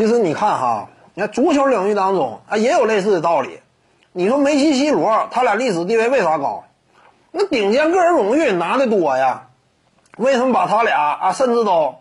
[0.00, 3.60] 其实你看哈，你看足球领域当中啊，也有类似的道理。
[4.12, 6.64] 你说梅西、C 罗，他俩历史地位为啥高？
[7.32, 9.48] 那顶尖个人荣誉拿的多呀。
[10.16, 11.96] 为什么把他俩啊，甚至都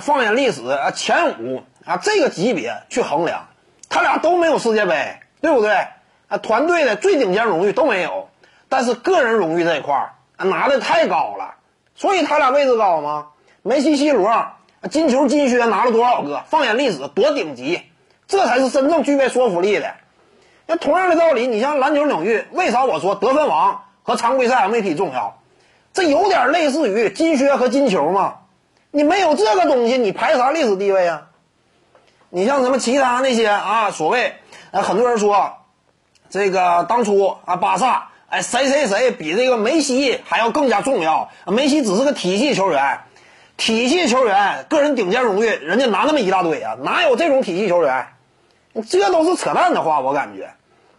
[0.00, 3.48] 放眼历史啊前五啊这个级别去衡量？
[3.88, 5.72] 他俩都没有世界杯，对不对？
[6.28, 8.28] 啊，团队的最顶尖荣誉都没有，
[8.68, 11.54] 但是个人荣誉这一块儿啊拿的太高了，
[11.96, 13.26] 所以他俩位置高吗？
[13.62, 14.32] 梅西、C 罗。
[14.88, 16.42] 金球、金靴拿了多少个？
[16.48, 17.82] 放眼历史，多顶级，
[18.26, 19.94] 这才是真正具备说服力的。
[20.66, 25.36] 那同样的道理，你像篮球领域，为啥我说得分王和常规赛 MVP 重要？
[25.92, 28.36] 这有点类似于金靴和金球嘛？
[28.90, 31.26] 你没有这个东西，你排啥历史地位啊？
[32.30, 34.36] 你像什么其他那些啊，所谓
[34.70, 35.56] 啊，很多人说
[36.30, 41.28] 这个当初啊，巴萨哎，谁谁谁比这个梅西还要更加重要？
[41.46, 43.00] 梅西只是个体系球员。
[43.60, 48.06] 体系球员个人顶尖荣誉，人家拿那么一大堆啊，哪有这种体系球员？
[48.88, 50.50] 这都是扯淡的话，我感觉。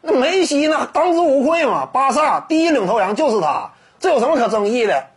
[0.01, 5.07] 那梅西呢，当之无愧嘛，巴萨第一领头羊就是他，这有什么可争议的？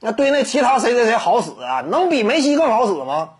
[0.00, 1.84] 那对那其他谁谁谁好使啊？
[1.88, 3.30] 能比梅西更好使吗？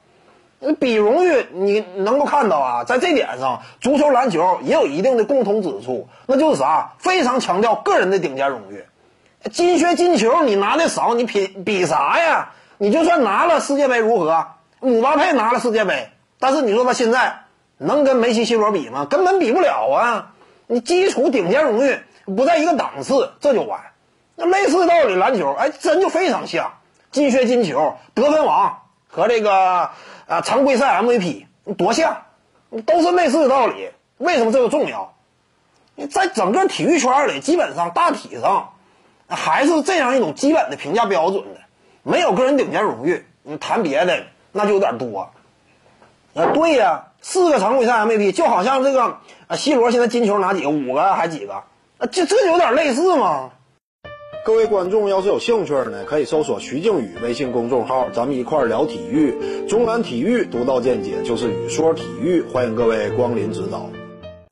[0.79, 6.92] 比荣誉，你能够看到啊，在这点上，足球、篮球也有一定的共同之处，那就是啥？
[6.98, 8.84] 非常强调个人的顶尖荣誉。
[9.51, 12.51] 金靴、金球你拿的少，你比比啥呀？
[12.79, 14.47] 你就算拿了世界杯如何？
[14.81, 17.41] 姆巴佩拿了世界杯，但是你说他现在
[17.77, 19.05] 能跟梅西、C 罗比吗？
[19.05, 20.33] 根本比不了啊！
[20.69, 23.81] 你基础顶尖荣誉不在一个档次，这就完。
[24.37, 26.75] 那类似的道理，篮球哎，真就非常像
[27.11, 29.91] 金靴、金球、得分王和这个
[30.29, 32.23] 啊常规赛 MVP，多像，
[32.87, 33.91] 都是类似的道理。
[34.19, 35.15] 为什么这个重要？
[35.97, 38.75] 你在整个体育圈里，基本上大体上
[39.29, 41.61] 还是这样一种基本的评价标准的。
[42.03, 45.31] 没有个人顶尖荣誉，你谈别的那就有点多。
[46.35, 50.71] 啊，对呀，四个常规赛 MVP 就好像这个啊，C 罗现在金球拿几个？
[50.71, 51.55] 五个还几个？
[51.99, 53.51] 啊，这这就有点类似吗？
[54.45, 59.67] 各位观众要是有兴趣呢，可以搜索徐静宇微信公众号，咱们一块聊体育。
[59.69, 63.91] 中南体育独到见解就是语说体育，欢迎各位光临指导。